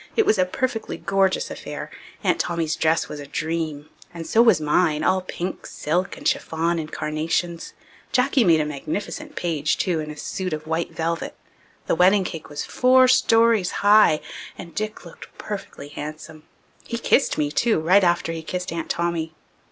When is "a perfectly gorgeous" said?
0.39-1.51